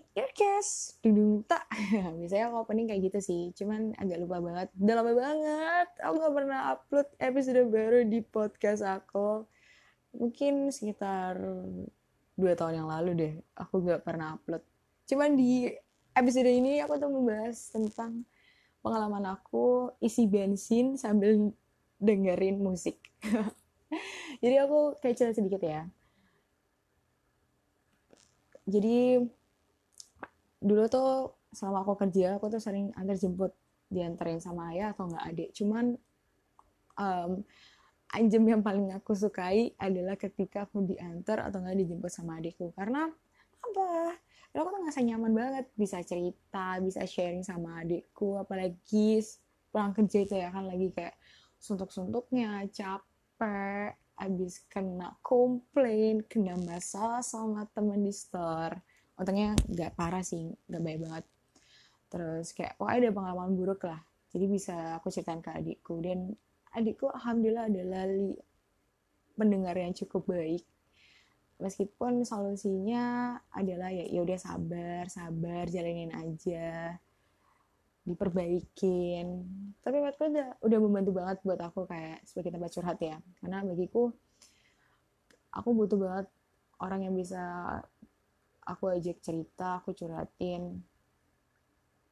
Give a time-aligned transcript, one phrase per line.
[0.00, 1.68] di Earcast dudung tak.
[2.18, 3.42] Biasanya aku opening kayak gitu sih.
[3.52, 4.68] Cuman agak lupa banget.
[4.80, 5.88] Udah lama banget.
[6.00, 9.44] Aku gak pernah upload episode baru di podcast aku.
[10.16, 11.36] Mungkin sekitar
[12.40, 13.34] dua tahun yang lalu deh.
[13.60, 14.64] Aku gak pernah upload.
[15.04, 15.68] Cuman di
[16.16, 18.24] episode ini aku tuh membahas tentang
[18.80, 21.52] pengalaman aku isi bensin sambil
[22.00, 22.96] dengerin musik.
[24.42, 25.84] Jadi aku kayak cerita sedikit ya.
[28.70, 29.20] Jadi
[30.60, 33.52] dulu tuh selama aku kerja aku tuh sering antar jemput
[33.90, 35.48] diantarin sama ayah atau nggak adik.
[35.56, 35.98] Cuman
[36.94, 37.42] um,
[38.14, 42.70] anjem yang paling aku sukai adalah ketika aku diantar atau nggak dijemput sama adikku.
[42.76, 43.10] Karena
[43.60, 44.14] apa?
[44.50, 45.66] Aku tuh ngerasa nyaman banget.
[45.74, 48.38] Bisa cerita bisa sharing sama adikku.
[48.38, 49.22] Apalagi
[49.74, 51.18] pulang kerja itu ya kan lagi kayak
[51.58, 58.76] suntuk-suntuknya capek abis kena komplain kena masalah sama temen di store
[59.20, 61.24] untungnya nggak parah sih nggak baik banget.
[62.08, 64.00] Terus kayak wah ada pengalaman buruk lah.
[64.32, 66.00] Jadi bisa aku ceritain ke adikku.
[66.00, 66.32] Dan
[66.72, 68.08] adikku alhamdulillah adalah
[69.36, 70.64] pendengar yang cukup baik.
[71.60, 76.96] Meskipun solusinya adalah ya ya udah sabar sabar jalanin aja.
[78.08, 79.26] Diperbaikin.
[79.84, 83.20] Tapi menurutku udah udah membantu banget buat aku kayak sebagai tempat curhat ya.
[83.44, 84.08] Karena bagiku
[85.52, 86.26] aku butuh banget
[86.80, 87.44] orang yang bisa
[88.70, 90.80] aku ajak cerita aku curhatin.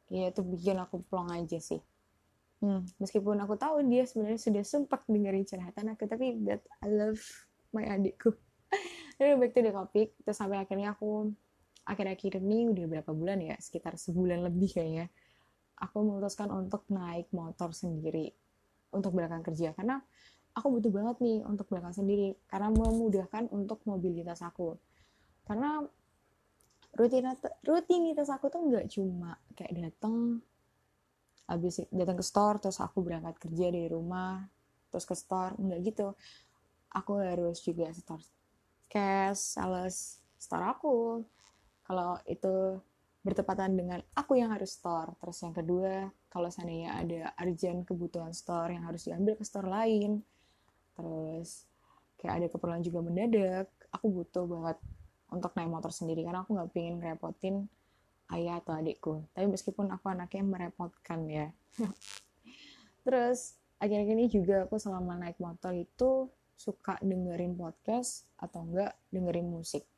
[0.08, 1.80] Ya itu bikin aku plong aja sih.
[2.58, 7.22] Hmm, meskipun aku tahu dia sebenarnya sudah sempat dengerin curhatan aku tapi that I love
[7.70, 8.34] my adikku.
[9.18, 10.08] Jadi back to the topic.
[10.26, 11.30] Terus sampai akhirnya aku
[11.86, 13.54] akhir-akhir ini udah berapa bulan ya?
[13.62, 15.06] Sekitar sebulan lebih kayaknya.
[15.78, 18.34] Aku memutuskan untuk naik motor sendiri
[18.90, 19.70] untuk berangkat kerja.
[19.78, 20.02] Karena
[20.58, 24.74] aku butuh banget nih untuk berangkat sendiri karena memudahkan untuk mobilitas aku.
[25.46, 25.86] Karena
[26.98, 30.42] rutinitas rutinitas aku tuh nggak cuma kayak datang
[31.46, 34.44] habis datang ke store terus aku berangkat kerja dari rumah
[34.90, 36.12] terus ke store nggak gitu
[36.92, 38.26] aku harus juga store
[38.90, 41.22] cash sales store aku
[41.86, 42.82] kalau itu
[43.28, 45.12] bertepatan dengan aku yang harus store.
[45.20, 50.24] Terus yang kedua, kalau seandainya ada urgent kebutuhan store yang harus diambil ke store lain,
[50.96, 51.68] terus
[52.16, 54.78] kayak ada keperluan juga mendadak, aku butuh banget
[55.28, 57.68] untuk naik motor sendiri karena aku nggak pengen repotin
[58.32, 59.24] ayah atau adikku.
[59.32, 61.48] Tapi meskipun aku anaknya merepotkan ya.
[63.08, 66.28] terus akhir-akhir ini juga aku selama naik motor itu
[66.60, 69.88] suka dengerin podcast atau enggak dengerin musik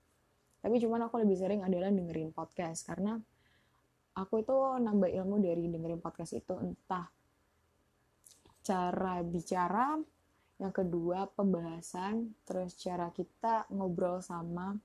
[0.62, 3.18] tapi cuman aku lebih sering adalah dengerin podcast karena
[4.14, 7.10] aku itu nambah ilmu dari dengerin podcast itu entah
[8.62, 9.98] cara bicara
[10.62, 14.78] yang kedua pembahasan terus cara kita ngobrol sama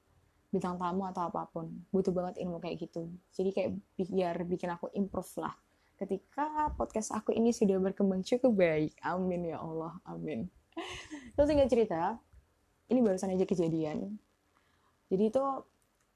[0.55, 1.67] bintang tamu atau apa pun.
[1.91, 3.11] Butuh banget ilmu kayak gitu.
[3.35, 5.51] Jadi kayak biar bikin aku improve lah.
[5.99, 8.95] Ketika podcast aku ini sudah berkembang cukup baik.
[9.03, 10.47] Amin ya Allah amin.
[11.35, 12.15] Terus singkat cerita
[12.87, 14.15] ini barusan aja kejadian.
[15.11, 15.43] Jadi itu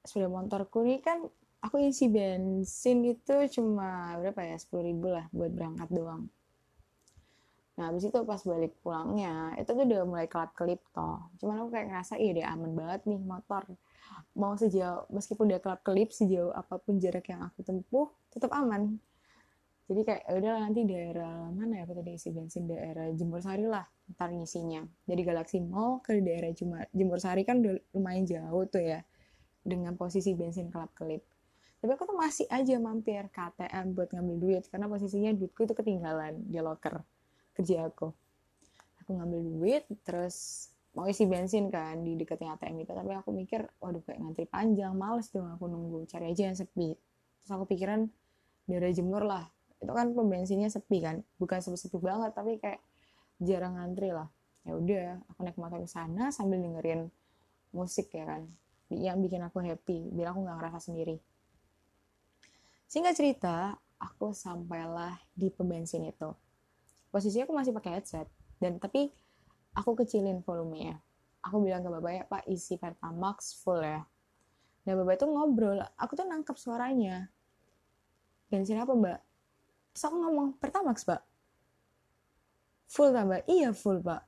[0.07, 1.27] sepeda motorku ini kan
[1.59, 4.56] aku isi bensin itu cuma berapa ya?
[4.56, 6.31] Sepuluh ribu lah buat berangkat doang
[7.79, 11.31] nah habis itu pas balik pulangnya itu tuh udah mulai kelap kelip toh.
[11.40, 13.63] Cuman aku kayak ngerasa iya deh aman banget nih motor.
[14.35, 19.00] Mau sejauh meskipun udah kelap kelip sejauh apa pun jarak yang aku tempuh tetap aman.
[19.88, 23.63] Jadi kayak ya udah nanti daerah mana ya aku tadi isi bensin daerah Jemur Sari
[23.63, 24.83] lah ntar ngisinya.
[25.07, 26.51] Dari Galaxy Mall ke daerah
[26.92, 29.00] Jemur Sari kan udah lumayan jauh tuh ya
[29.63, 31.24] dengan posisi bensin kelap-kelip.
[31.80, 35.71] Tapi aku tuh masih aja mampir ke ATM buat ngambil duit karena posisinya duitku itu
[35.71, 37.00] ketinggalan di locker
[37.56, 38.12] kerja aku.
[39.04, 43.69] Aku ngambil duit terus mau isi bensin kan di dekatnya ATM itu tapi aku mikir
[43.78, 46.98] waduh kayak ngantri panjang males dong aku nunggu cari aja yang sepi.
[47.42, 48.10] Terus aku pikiran
[48.66, 49.46] daerah jemur lah.
[49.80, 51.24] Itu kan pembensinnya sepi kan?
[51.40, 52.81] Bukan sepi-sepi banget tapi kayak
[53.40, 54.28] jarang ngantri lah.
[54.68, 57.07] Ya udah aku naik motor ke sana sambil dengerin
[57.72, 58.50] musik ya kan?
[58.90, 61.22] Yang bikin aku happy biar aku nggak ngerasa sendiri.
[62.90, 66.34] Singkat cerita aku sampailah di pembensin itu
[67.09, 68.27] posisinya aku masih pakai headset.
[68.57, 69.13] Dan tapi
[69.75, 70.97] aku kecilin volumenya.
[71.45, 74.03] Aku bilang ke bapak ya pak isi pertamax full ya.
[74.83, 77.31] Dan bapak itu ngobrol aku tuh nangkep suaranya.
[78.50, 79.19] Bensin apa mbak?
[79.94, 81.23] Terus aku ngomong pertamax pak
[82.89, 84.25] full tambah iya full pak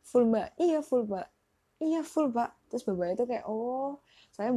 [0.00, 0.56] full mbak?
[0.56, 1.28] Iya full pak
[1.76, 4.00] iya full pak terus bapak itu kayak oh.
[4.32, 4.52] Saya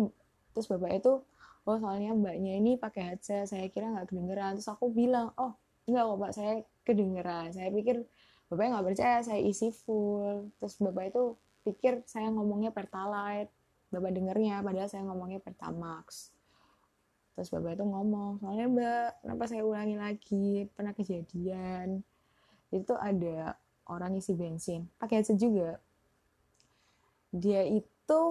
[0.55, 1.19] terus bapak itu
[1.67, 4.55] oh soalnya mbaknya ini pakai headset saya kira nggak kedengeran.
[4.55, 5.53] Terus aku bilang oh
[5.85, 6.53] enggak kok pak saya
[6.89, 7.53] kedengeran.
[7.53, 8.01] Saya pikir
[8.49, 10.49] bapaknya nggak percaya saya isi full.
[10.57, 11.23] Terus bapak itu
[11.69, 13.53] pikir saya ngomongnya pertalite.
[13.93, 16.33] Bapak dengernya padahal saya ngomongnya pertamax.
[17.37, 20.49] Terus bapak itu ngomong soalnya mbak kenapa saya ulangi lagi?
[20.73, 22.01] Pernah kejadian.
[22.73, 23.57] Itu ada
[23.89, 24.89] orang isi bensin.
[24.97, 25.77] Pakai headset juga.
[27.29, 28.21] Dia itu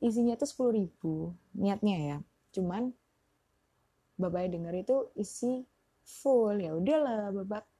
[0.00, 2.18] isinya tuh sepuluh ribu niatnya ya.
[2.52, 2.92] Cuman
[4.16, 5.64] bapaknya denger itu isi
[6.04, 6.56] full.
[6.60, 7.75] Ya udahlah bapak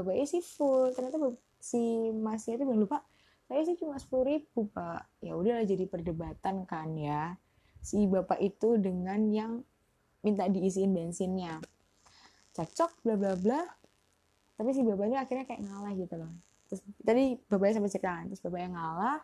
[0.00, 0.90] bapak isi full.
[0.96, 1.20] Ternyata
[1.60, 3.04] si masnya itu bilang lupa
[3.50, 5.04] saya sih cuma sepuluh ribu pak.
[5.20, 7.34] Ya udahlah jadi perdebatan kan ya
[7.80, 9.52] si bapak itu dengan yang
[10.24, 11.60] minta diisiin bensinnya.
[12.54, 13.60] Cocok bla bla bla.
[14.60, 16.32] Tapi si bapaknya akhirnya kayak ngalah gitu loh.
[16.68, 19.18] Terus tadi bapaknya sampai cerita terus bapaknya ngalah.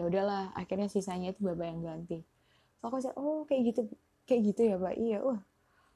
[0.00, 2.18] Ya udahlah akhirnya sisanya itu bapak yang ganti.
[2.80, 3.80] So aku cakap oh kayak gitu
[4.26, 4.94] kayak gitu ya pak.
[4.98, 5.40] Iya wah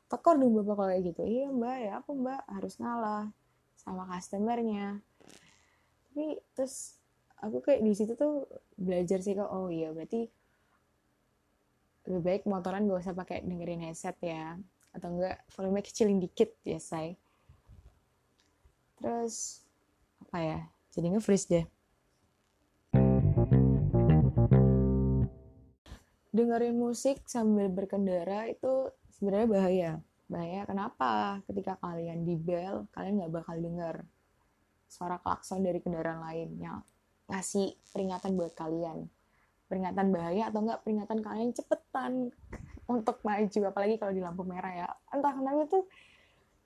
[0.06, 1.22] tekor dong bapak kalau kayak gitu.
[1.26, 1.76] Iya mbak.
[1.82, 2.42] Ya aku mbak?
[2.46, 3.30] Harus ngalah
[3.78, 5.02] sama customernya.
[6.10, 6.98] Tapi terus
[7.42, 10.26] aku kayak di situ tuh belajar sih kok oh iya berarti
[12.06, 14.54] lebih baik motoran gak usah pakai dengerin headset ya.
[14.94, 17.18] Atau enggak volume kecilin dikit ya say.
[18.96, 19.66] Terus
[20.22, 20.60] apa ya?
[20.96, 21.66] Jadi nge-freeze deh.
[26.32, 29.92] Dengerin musik sambil berkendara itu sebenarnya bahaya.
[30.28, 31.40] Bahaya kenapa?
[31.48, 34.04] Ketika kalian di bel kalian nggak bakal denger
[34.86, 36.78] suara klakson dari kendaraan lain yang
[37.32, 39.08] ngasih peringatan buat kalian.
[39.66, 42.30] Peringatan bahaya atau enggak peringatan kalian cepetan
[42.94, 44.88] untuk maju apalagi kalau di lampu merah ya.
[45.10, 45.84] Entah kenapa tuh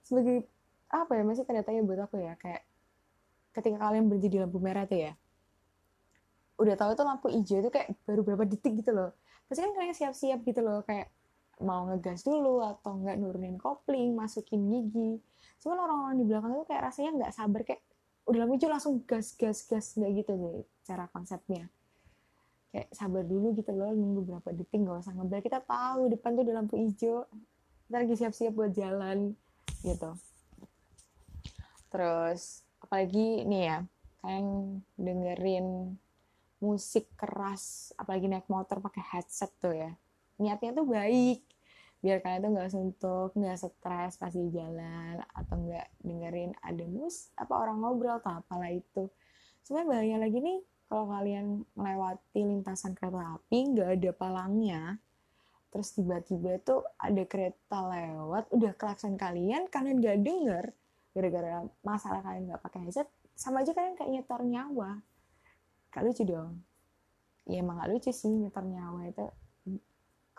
[0.04, 0.44] sebagai
[0.90, 2.66] apa ya masih tanda tanya buat aku ya kayak
[3.54, 5.14] ketika kalian berhenti di lampu merah tuh ya
[6.60, 9.16] udah tahu tuh lampu hijau itu kayak baru berapa detik gitu loh.
[9.48, 11.08] Pasti kan kalian siap-siap gitu loh kayak
[11.60, 15.20] mau ngegas dulu atau enggak nurunin kopling masukin gigi.
[15.60, 17.82] Cuman orang-orang di belakang tuh kayak rasanya nggak sabar kayak
[18.28, 21.68] udah lampu hijau langsung gas gas gas nggak gitu deh cara konsepnya.
[22.70, 25.42] Kayak sabar dulu gitu loh nunggu berapa detik gak usah ngebel.
[25.42, 27.26] Kita tahu depan tuh udah lampu hijau.
[27.90, 29.34] Kita lagi siap-siap buat jalan
[29.82, 30.10] gitu.
[31.90, 33.78] Terus apalagi nih ya
[34.22, 34.46] kalian
[35.00, 35.66] dengerin
[36.60, 39.90] musik keras apalagi naik motor pakai headset tuh ya
[40.40, 41.44] niatnya tuh baik.
[42.00, 47.28] Biar kalian tuh nggak suntuk nggak stres pas di jalan atau nggak dengerin ada mus
[47.36, 49.12] apa orang ngobrol atau apalah itu.
[49.60, 50.58] Sebenarnya bahaya lagi nih
[50.88, 51.46] kalau kalian
[51.76, 54.82] melewati lintasan kereta api nggak ada palangnya
[55.70, 60.64] terus tiba-tiba tuh ada kereta lewat udah klakson kalian kalian nggak denger
[61.14, 63.06] gara-gara masalah kalian nggak pakai headset
[63.40, 65.00] sama aja kalian kayak nyetor nyawa.
[65.88, 66.60] Gak lucu dong.
[67.48, 69.24] Ya emang gak lucu sih nyetor nyawa itu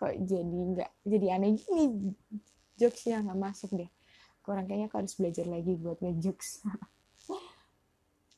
[0.01, 1.85] kok jadi nggak jadi aneh gini
[2.81, 3.89] jokesnya nggak masuk deh
[4.41, 6.65] kurang kayaknya aku harus belajar lagi buat ngejokes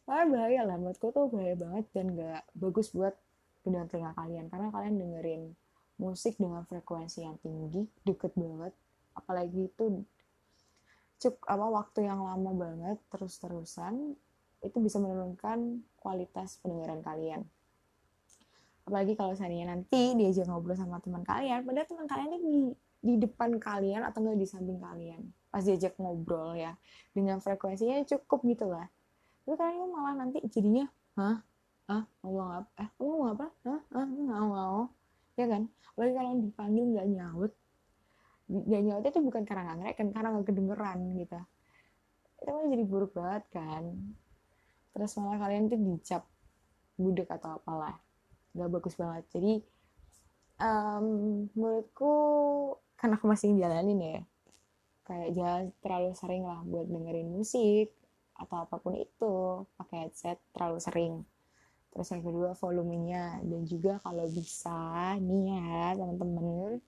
[0.03, 3.15] Soalnya bahaya lah, menurutku tuh bahaya banget dan gak bagus buat
[3.63, 4.45] kedua telinga kalian.
[4.51, 5.43] Karena kalian dengerin
[5.95, 8.75] musik dengan frekuensi yang tinggi, deket banget.
[9.15, 10.03] Apalagi itu
[11.23, 14.19] cuk apa waktu yang lama banget terus-terusan
[14.59, 17.47] itu bisa menurunkan kualitas pendengaran kalian.
[18.83, 22.61] Apalagi kalau seandainya nanti diajak ngobrol sama teman kalian, padahal teman kalian ini di,
[22.99, 25.21] di depan kalian atau enggak di samping kalian.
[25.47, 26.75] Pas diajak ngobrol ya,
[27.15, 28.91] dengan frekuensinya cukup gitu lah.
[29.43, 31.39] Tapi kalian malah nanti jadinya hah?
[31.87, 32.69] Ah ngomong apa?
[32.79, 33.47] Eh kamu ngomong apa?
[33.67, 33.81] Hah?
[33.91, 34.79] Ah nggak mau
[35.35, 35.63] ya kan?
[35.93, 37.51] Apalagi kalian dipanggil nggak nyaut.
[38.51, 41.39] Nggak nyaut itu bukan karena nggak ngerek kan karena nggak kedengeran gitu.
[42.39, 43.83] Itu kan jadi buruk banget kan.
[44.91, 46.23] Terus malah kalian tuh dicap
[46.95, 47.99] budek atau apalah
[48.53, 49.23] nggak bagus banget.
[49.33, 49.53] Jadi
[50.61, 51.05] um,
[51.53, 52.13] menurutku
[52.97, 54.19] karena aku masih jalanin ya
[55.03, 57.91] kayak jangan terlalu sering lah buat dengerin musik
[58.39, 61.13] atau apa pun itu pakai headset terlalu sering.
[61.93, 63.37] Terus yang kedua volumenya.
[63.45, 66.81] Dan juga kalau bisa nih ya teman-teman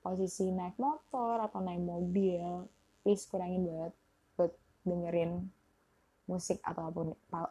[0.00, 2.70] posisi naik motor atau naik mobil
[3.02, 3.92] please kurangin banget
[4.38, 4.52] buat
[4.86, 5.50] dengerin
[6.30, 7.08] musik atau apa pun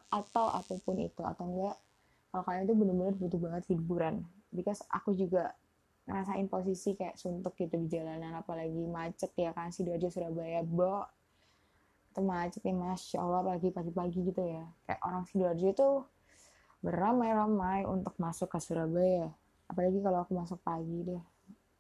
[0.10, 1.22] atau apa pun itu.
[1.22, 1.78] Atau enggak
[2.36, 4.28] kalau kalian tuh bener-bener butuh banget hiburan.
[4.52, 5.56] Because aku juga
[6.04, 11.08] ngerasain posisi kayak suntuk gitu di jalanan apalagi macet ya kan sidoarjo Surabaya bo.
[12.12, 14.68] Itu macetnya masya Allah pagi pagi-pagi gitu ya.
[14.84, 15.90] Kayak orang sidoarjo itu
[16.84, 19.32] beramai-ramai untuk masuk ke Surabaya.
[19.72, 21.24] Apalagi kalau aku masuk pagi deh.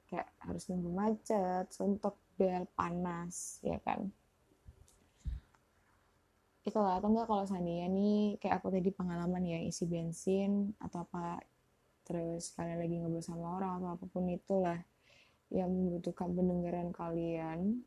[0.07, 4.07] Kayak harus nunggu macet suntuk bel panas ya kan
[6.65, 11.39] itulah atau enggak kalau seandainya nih kayak aku tadi pengalaman ya isi bensin atau apa
[12.05, 14.81] terus kalian lagi ngobrol sama orang atau apa pun itulah
[15.53, 17.85] yang membutuhkan pendengaran kalian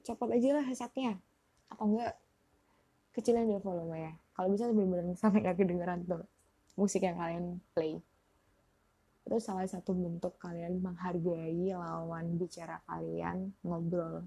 [0.00, 1.20] copot aja lah headsetnya
[1.68, 2.16] atau enggak
[3.12, 6.24] kecilin dulu volume ya kalau bisa benar-benar sampai gak kedengeran tuh
[6.76, 8.00] musik yang kalian play.
[9.22, 14.26] Itu salah satu bentuk kalian menghargai lawan bicara kalian ngobrol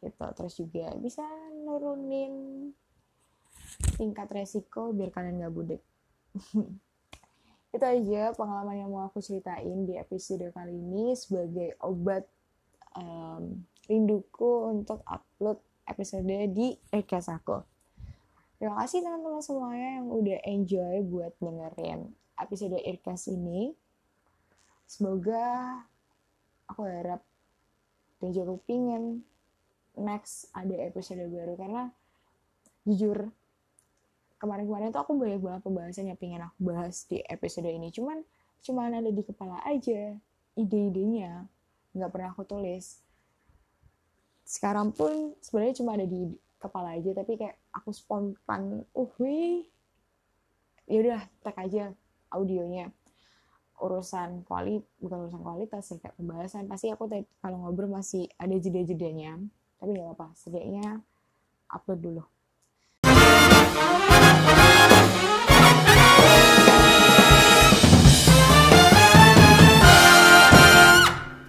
[0.00, 0.26] gitu.
[0.36, 1.24] Terus juga bisa
[1.64, 2.34] nurunin
[3.96, 5.82] tingkat resiko biar kalian nggak budek.
[7.74, 12.26] Itu aja pengalaman yang mau aku ceritain di episode kali ini sebagai obat
[12.98, 17.62] um, rinduku untuk upload episode di podcast aku.
[18.58, 23.72] Terima kasih teman-teman semuanya yang udah enjoy buat dengerin episode Irkas ini.
[24.90, 25.78] Semoga
[26.66, 27.22] aku harap
[28.20, 29.22] dan juga pingin
[30.00, 31.54] next ada episode baru.
[31.54, 31.92] Karena
[32.88, 33.28] jujur
[34.40, 37.92] kemarin-kemarin tuh aku banyak banget pembahasan yang pengen aku bahas di episode ini.
[37.92, 38.24] Cuman
[38.64, 40.16] cuman ada di kepala aja
[40.56, 41.44] ide-idenya
[41.92, 43.04] nggak pernah aku tulis.
[44.48, 49.68] Sekarang pun sebenarnya cuma ada di kepala aja tapi kayak aku spontan uh wih.
[50.90, 51.92] Yaudah tag aja
[52.32, 52.90] audionya.
[53.80, 56.64] Urusan kuali bukan urusan kualitas ya kayak pembahasan.
[56.66, 57.06] Pasti aku
[57.44, 59.36] kalau ngobrol masih ada jeda-jedanya
[59.80, 61.00] tapi nggak apa-apa setidaknya
[61.72, 62.22] upload dulu